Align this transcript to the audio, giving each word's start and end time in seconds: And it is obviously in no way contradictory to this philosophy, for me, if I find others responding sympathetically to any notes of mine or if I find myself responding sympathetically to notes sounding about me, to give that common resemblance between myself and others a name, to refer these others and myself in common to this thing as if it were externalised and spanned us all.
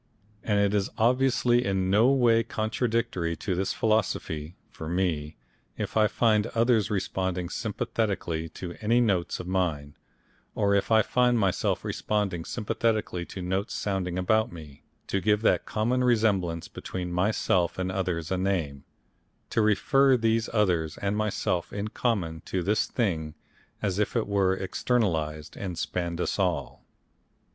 And 0.41 0.57
it 0.59 0.73
is 0.73 0.89
obviously 0.97 1.63
in 1.63 1.91
no 1.91 2.09
way 2.09 2.41
contradictory 2.41 3.35
to 3.35 3.53
this 3.53 3.71
philosophy, 3.71 4.55
for 4.71 4.89
me, 4.89 5.37
if 5.77 5.95
I 5.95 6.07
find 6.07 6.47
others 6.55 6.89
responding 6.89 7.49
sympathetically 7.49 8.49
to 8.49 8.73
any 8.81 8.99
notes 8.99 9.39
of 9.39 9.45
mine 9.45 9.95
or 10.55 10.73
if 10.73 10.89
I 10.89 11.03
find 11.03 11.37
myself 11.37 11.85
responding 11.85 12.45
sympathetically 12.45 13.25
to 13.27 13.43
notes 13.43 13.75
sounding 13.75 14.17
about 14.17 14.51
me, 14.51 14.81
to 15.05 15.21
give 15.21 15.43
that 15.43 15.67
common 15.67 16.03
resemblance 16.03 16.67
between 16.67 17.13
myself 17.13 17.77
and 17.77 17.91
others 17.91 18.31
a 18.31 18.39
name, 18.39 18.85
to 19.51 19.61
refer 19.61 20.17
these 20.17 20.49
others 20.51 20.97
and 20.97 21.15
myself 21.15 21.71
in 21.71 21.89
common 21.89 22.41
to 22.45 22.63
this 22.63 22.87
thing 22.87 23.35
as 23.83 23.99
if 23.99 24.15
it 24.15 24.25
were 24.25 24.57
externalised 24.57 25.55
and 25.55 25.77
spanned 25.77 26.19
us 26.19 26.39
all. 26.39 26.83